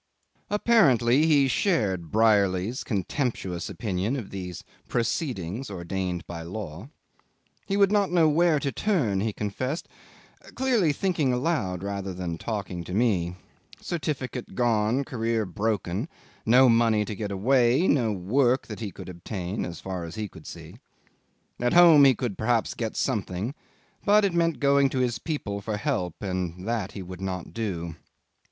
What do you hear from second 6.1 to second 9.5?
by law. He would not know where to turn, he